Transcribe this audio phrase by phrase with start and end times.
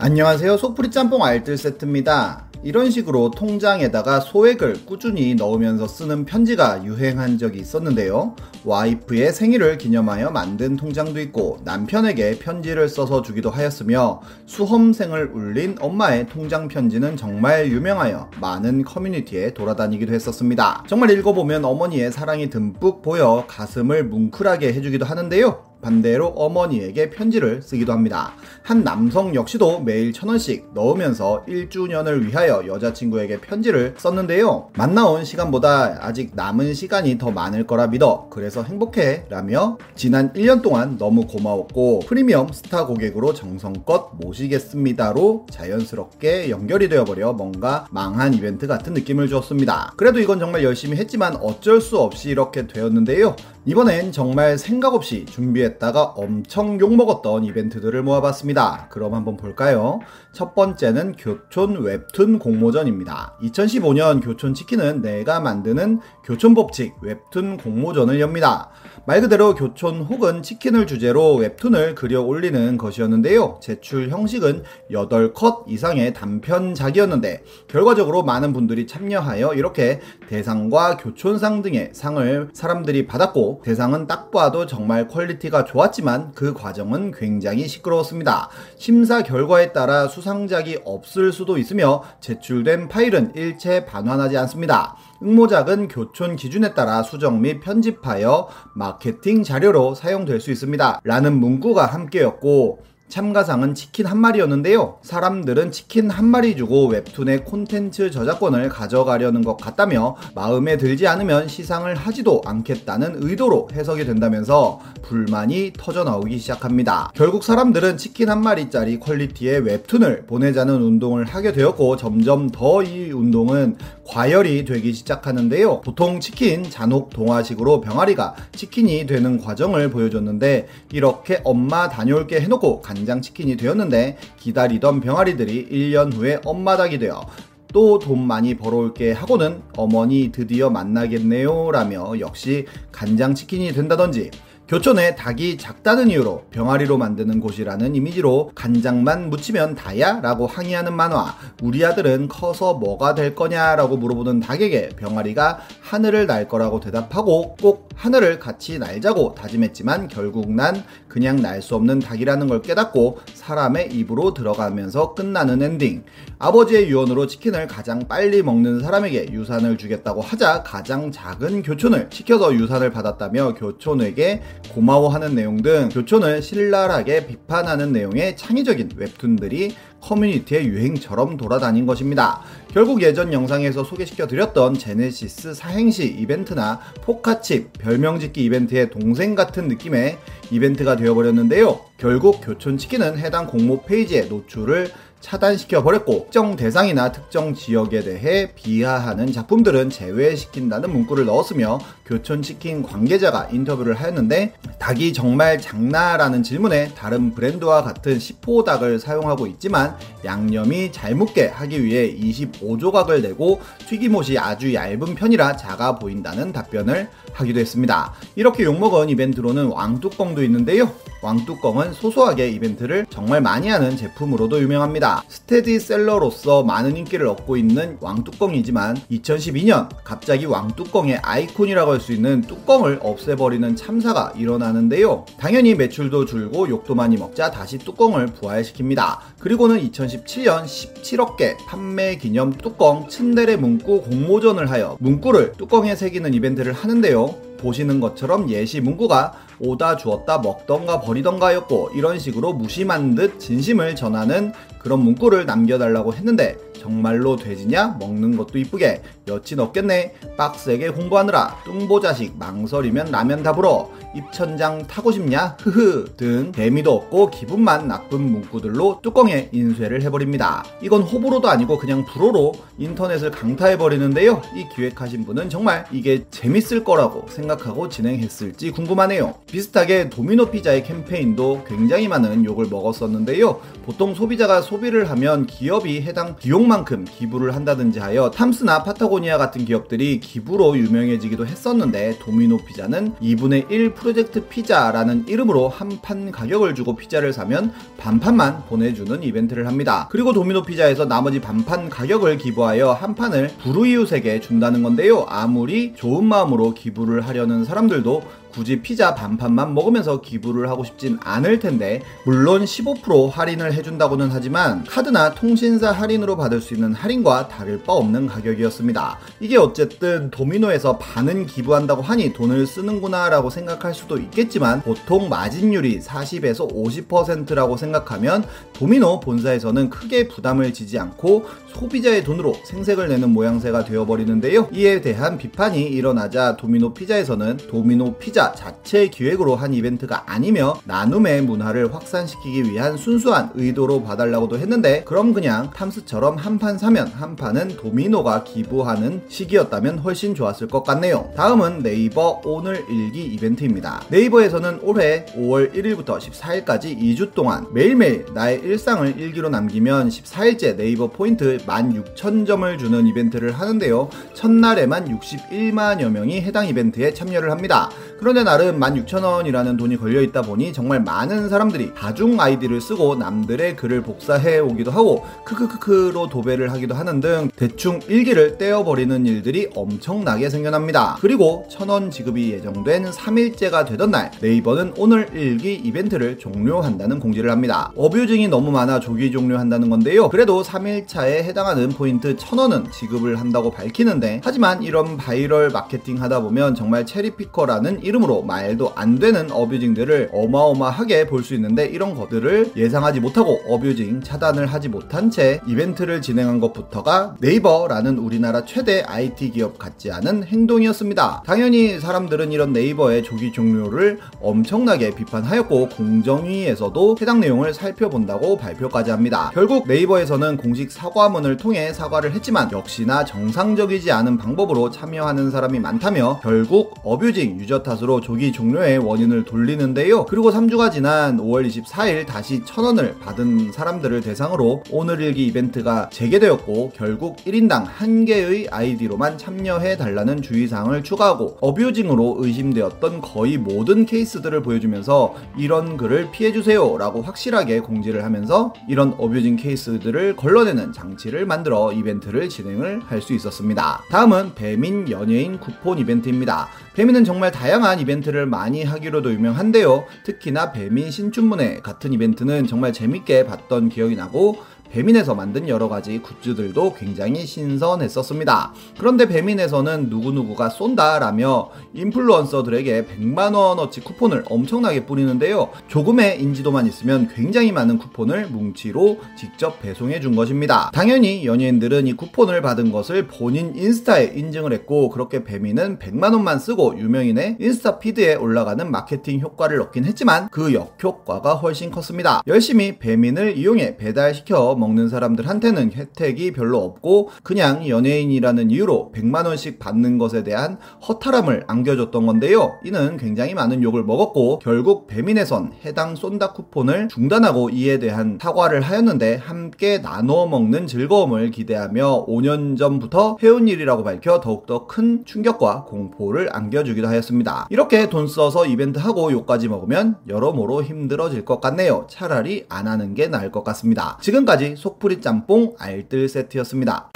[0.00, 0.58] 안녕하세요.
[0.58, 2.46] 소프리 짬뽕 알뜰 세트입니다.
[2.62, 8.36] 이런 식으로 통장에다가 소액을 꾸준히 넣으면서 쓰는 편지가 유행한 적이 있었는데요.
[8.64, 16.68] 와이프의 생일을 기념하여 만든 통장도 있고 남편에게 편지를 써서 주기도 하였으며 수험생을 울린 엄마의 통장
[16.68, 20.84] 편지는 정말 유명하여 많은 커뮤니티에 돌아다니기도 했었습니다.
[20.86, 25.67] 정말 읽어보면 어머니의 사랑이 듬뿍 보여 가슴을 뭉클하게 해주기도 하는데요.
[25.80, 28.34] 반대로 어머니에게 편지를 쓰기도 합니다.
[28.62, 34.68] 한 남성 역시도 매일 천 원씩 넣으면서 1주년을 위하여 여자친구에게 편지를 썼는데요.
[34.76, 38.28] 만나온 시간보다 아직 남은 시간이 더 많을 거라 믿어.
[38.30, 39.26] 그래서 행복해.
[39.28, 47.86] 라며 지난 1년 동안 너무 고마웠고 프리미엄 스타 고객으로 정성껏 모시겠습니다로 자연스럽게 연결이 되어버려 뭔가
[47.90, 49.94] 망한 이벤트 같은 느낌을 주었습니다.
[49.96, 53.36] 그래도 이건 정말 열심히 했지만 어쩔 수 없이 이렇게 되었는데요.
[53.68, 58.86] 이번엔 정말 생각 없이 준비했다가 엄청 욕먹었던 이벤트들을 모아봤습니다.
[58.88, 60.00] 그럼 한번 볼까요?
[60.38, 63.34] 첫 번째는 교촌 웹툰 공모전입니다.
[63.42, 68.70] 2015년 교촌 치킨은 내가 만드는 교촌 법칙 웹툰 공모전을 엽니다.
[69.04, 73.58] 말 그대로 교촌 혹은 치킨을 주제로 웹툰을 그려 올리는 것이었는데요.
[73.60, 83.08] 제출 형식은 8컷 이상의 단편작이었는데 결과적으로 많은 분들이 참여하여 이렇게 대상과 교촌상 등의 상을 사람들이
[83.08, 88.50] 받았고 대상은 딱 봐도 정말 퀄리티가 좋았지만 그 과정은 굉장히 시끄러웠습니다.
[88.76, 94.94] 심사 결과에 따라 수상작이 없을 수도 있으며 제출된 파일은 일체 반환하지 않습니다.
[95.22, 101.00] 응모작은 교촌 기준에 따라 수정 및 편집하여 마케팅 자료로 사용될 수 있습니다.
[101.02, 104.98] 라는 문구가 함께였고 참가상은 치킨 한 마리였는데요.
[105.02, 111.94] 사람들은 치킨 한 마리 주고 웹툰의 콘텐츠 저작권을 가져가려는 것 같다며 마음에 들지 않으면 시상을
[111.94, 117.10] 하지도 않겠다는 의도로 해석이 된다면서 불만이 터져 나오기 시작합니다.
[117.14, 123.76] 결국 사람들은 치킨 한 마리짜리 퀄리티의 웹툰을 보내자는 운동을 하게 되었고 점점 더 이 운동은
[124.06, 125.80] 과열이 되기 시작하는데요.
[125.80, 133.56] 보통 치킨 잔혹 동화식으로 병아리가 치킨이 되는 과정을 보여줬는데 이렇게 엄마 다녀올게 해놓고 간장 치킨이
[133.56, 137.26] 되었는데 기다리던 병아리들이 1년 후에 엄마 닭이 되어
[137.72, 144.30] 또 돈 많이 벌어올게 하고는 어머니 드디어 만나겠네요 라며 역시 간장 치킨이 된다든지
[144.68, 150.20] 교촌에 닭이 작다는 이유로 병아리로 만드는 곳이라는 이미지로 간장만 묻히면 다야?
[150.20, 153.76] 라고 항의하는 만화 우리 아들은 커서 뭐가 될 거냐?
[153.76, 160.84] 라고 물어보는 닭에게 병아리가 하늘을 날 거라고 대답하고 꼭 하늘을 같이 날자고 다짐했지만 결국 난
[161.08, 166.04] 그냥 날 수 없는 닭이라는 걸 깨닫고 사람의 입으로 들어가면서 끝나는 엔딩
[166.38, 172.90] 아버지의 유언으로 치킨을 가장 빨리 먹는 사람에게 유산을 주겠다고 하자 가장 작은 교촌을 시켜서 유산을
[172.92, 174.42] 받았다며 교촌에게
[174.72, 182.42] 고마워하는 내용 등 교촌을 신랄하게 비판하는 내용의 창의적인 웹툰들이 커뮤니티의 유행처럼 돌아다닌 것입니다.
[182.72, 190.18] 결국 예전 영상에서 소개시켜 드렸던 제네시스 사행시 이벤트나 포카칩 별명짓기 이벤트의 동생 같은 느낌의
[190.50, 191.80] 이벤트가 되어버렸는데요.
[191.96, 199.90] 결국 교촌치킨은 해당 공모 페이지에 노출을 차단시켜 버렸고 특정 대상이나 특정 지역에 대해 비하하는 작품들은
[199.90, 208.64] 제외시킨다는 문구를 넣었으며 교촌치킨 관계자가 인터뷰를 하였는데 닭이 정말 장나라는 질문에 다른 브랜드와 같은 10호
[208.64, 215.98] 닭을 사용하고 있지만 양념이 잘 묻게 하기 위해 25조각을 내고 튀김옷이 아주 얇은 편이라 작아
[215.98, 218.14] 보인다는 답변을 하기도 했습니다.
[218.36, 220.90] 이렇게 욕먹은 이벤트로는 왕뚜껑도 있는데요.
[221.22, 225.07] 왕뚜껑은 소소하게 이벤트를 정말 많이 하는 제품으로도 유명합니다.
[225.28, 233.74] 스테디셀러로서 많은 인기를 얻고 있는 왕뚜껑이지만 2012년 갑자기 왕뚜껑의 아이콘이라고 할 수 있는 뚜껑을 없애버리는
[233.76, 235.26] 참사가 일어나는데요.
[235.38, 239.18] 당연히 매출도 줄고 욕도 많이 먹자 다시 뚜껑을 부활시킵니다.
[239.40, 246.72] 그리고는 2017년 17억 개 판매 기념 뚜껑 츤데레 문구 공모전을 하여 문구를 뚜껑에 새기는 이벤트를
[246.72, 247.48] 하는데요.
[247.58, 255.00] 보시는 것처럼 예시 문구가 오다 주었다 먹던가 버리던가였고 이런 식으로 무심한 듯 진심을 전하는 그런
[255.00, 257.96] 문구를 남겨달라고 했는데 정말로 돼지냐?
[257.98, 259.02] 먹는 것도 이쁘게.
[259.26, 260.14] 여친 없겠네.
[260.36, 265.56] 빡세게 홍보하느라 뚱보 자식 망설이면 라면 다 불어 입천장 타고 싶냐?
[265.60, 270.64] 흐흐 등 재미도 없고 기분만 나쁜 문구들로 뚜껑에 인쇄를 해버립니다.
[270.82, 274.42] 이건 호불호도 아니고 그냥 불호로 인터넷을 강타해버리는데요.
[274.54, 279.34] 이 기획하신 분은 정말 이게 재밌을 거라고 생각하고 진행했을지 궁금하네요.
[279.46, 283.60] 비슷하게 도미노 피자의 캠페인도 굉장히 많은 욕을 먹었었는데요.
[283.84, 290.18] 보통 소비자가 소비를 하면 기업이 해당 비용 비용만큼 기부를 한다든지 하여 탐스나 파타고니아 같은 기업들이
[290.18, 297.32] 기부로 유명해지기도 했었는데 도미노 피자는 2분의 1 프로젝트 피자라는 이름으로 한 판 가격을 주고 피자를
[297.32, 300.06] 사면 반판만 보내주는 이벤트를 합니다.
[300.10, 305.26] 그리고 도미노 피자에서 나머지 반판 가격을 기부하여 한 판을 불우이웃에게 준다는 건데요.
[305.28, 308.22] 아무리 좋은 마음으로 기부를 하려는 사람들도
[308.58, 315.32] 굳이 피자 반판만 먹으면서 기부를 하고 싶진 않을 텐데 물론 15% 할인을 해준다고는 하지만 카드나
[315.32, 319.20] 통신사 할인으로 받을 수 있는 할인과 다를 바 없는 가격이었습니다.
[319.38, 326.68] 이게 어쨌든 도미노에서 반은 기부한다고 하니 돈을 쓰는구나 라고 생각할 수도 있겠지만 보통 마진율이 40에서
[326.68, 334.70] 50%라고 생각하면 도미노 본사에서는 크게 부담을 지지 않고 소비자의 돈으로 생색을 내는 모양새가 되어버리는데요.
[334.72, 341.94] 이에 대한 비판이 일어나자 도미노 피자에서는 도미노 피자 자체 기획으로 한 이벤트가 아니며 나눔의 문화를
[341.94, 348.42] 확산시키기 위한 순수한 의도로 봐달라고도 했는데 그럼 그냥 탐스처럼 한 판 사면 한 판은 도미노가
[348.44, 351.30] 기부하는 시기였다면 훨씬 좋았을 것 같네요.
[351.36, 354.02] 다음은 네이버 오늘 일기 이벤트입니다.
[354.08, 361.58] 네이버에서는 올해 5월 1일부터 14일까지 2주 동안 매일매일 나의 일상을 일기로 남기면 14일째 네이버 포인트
[361.58, 364.08] 16,000점을 주는 이벤트를 하는데요.
[364.34, 367.88] 첫날에만 61만여 명이 해당 이벤트에 참여를 합니다.
[368.18, 374.58] 그런데 나름 16,000원이라는 돈이 걸려있다 보니 정말 많은 사람들이 다중 아이디를 쓰고 남들의 글을 복사해
[374.58, 381.16] 오기도 하고 크크크크로 도배를 하기도 하는 등 대충 일기를 떼어버리는 일들이 엄청나게 생겨납니다.
[381.22, 387.92] 그리고 1,000원 지급이 예정된 3일째가 되던 날 네이버는 오늘 일기 이벤트를 종료한다는 공지를 합니다.
[387.96, 390.28] 어뷰징이 너무 많아 조기 종료한다는 건데요.
[390.28, 397.06] 그래도 3일차에 해당하는 포인트 1,000원은 지급을 한다고 밝히는데 하지만 이런 바이럴 마케팅 하다 보면 정말
[397.06, 404.22] 체리피커라는 이름으로 말도 안 되는 어뷰징들을 어마어마하게 볼 수 있는데 이런 것들을 예상하지 못하고 어뷰징
[404.22, 411.44] 차단을 하지 못한 채 이벤트를 진행한 것부터가 네이버라는 우리나라 최대 IT 기업 같지 않은 행동이었습니다.
[411.46, 419.52] 당연히 사람들은 이런 네이버의 조기 종료를 엄청나게 비판하였고 공정위에서도 해당 내용을 살펴본다고 발표까지 합니다.
[419.54, 426.96] 결국 네이버에서는 공식 사과문을 통해 사과를 했지만 역시나 정상적이지 않은 방법으로 참여하는 사람이 많다며 결국
[427.04, 430.26] 어뷰징 유저 탓 탓으로 조기 종료의 원인을 돌리는데요.
[430.26, 437.36] 그리고 3주가 지난 5월 24일 다시 1000원을 받은 사람들을 대상으로 오늘 일기 이벤트가 재개되었고 결국
[437.44, 446.30] 1인당 1개의 아이디로만 참여해 달라는 주의사항을 추가하고 어뷰징으로 의심되었던 거의 모든 케이스들을 보여주면서 이런 글을
[446.32, 453.34] 피해주세요 라고 확실하게 공지를 하면서 이런 어뷰징 케이스들을 걸러내는 장치를 만들어 이벤트를 진행을 할 수
[453.34, 454.02] 있었습니다.
[454.10, 456.68] 다음은 배민 연예인 쿠폰 이벤트입니다.
[456.94, 460.06] 배민은 정말 다양한 다양한 이벤트를 많이 하기로도 유명한데요.
[460.24, 464.58] 특히나 배민 신춘문예 같은 이벤트는 정말 재밌게 봤던 기억이 나고
[464.90, 468.72] 배민에서 만든 여러 가지 굿즈들도 굉장히 신선했었습니다.
[468.98, 475.70] 그런데 배민에서는 누구누구가 쏜다라며 인플루언서들에게 100만원어치 쿠폰을 엄청나게 뿌리는데요.
[475.88, 480.90] 조금의 인지도만 있으면 굉장히 많은 쿠폰을 뭉치로 직접 배송해 준 것입니다.
[480.92, 487.56] 당연히 연예인들은 이 쿠폰을 받은 것을 본인 인스타에 인증을 했고 그렇게 배민은 100만원만 쓰고 유명인의
[487.60, 492.42] 인스타 피드에 올라가는 마케팅 효과를 얻긴 했지만 그 역효과가 훨씬 컸습니다.
[492.46, 500.44] 열심히 배민을 이용해 배달시켜 먹는 사람들한테는 혜택이 별로 없고 그냥 연예인이라는 이유로 100만원씩 받는 것에
[500.44, 502.78] 대한 허탈함을 안겨줬던 건데요.
[502.84, 509.36] 이는 굉장히 많은 욕을 먹었고 결국 배민에선 해당 쏜다 쿠폰을 중단하고 이에 대한 사과를 하였는데
[509.36, 517.08] 함께 나눠 먹는 즐거움을 기대하며 5년 전부터 해온 일이라고 밝혀 더욱더 큰 충격과 공포를 안겨주기도
[517.08, 517.66] 하였습니다.
[517.70, 522.06] 이렇게 돈 써서 이벤트 하고 욕까지 먹으면 여러모로 힘들어질 것 같네요.
[522.08, 524.18] 차라리 안 하는 게 나을 것 같습니다.
[524.20, 524.44] 지금
[524.76, 527.10] 속풀이 짬뽕 알뜰 세트였습니다.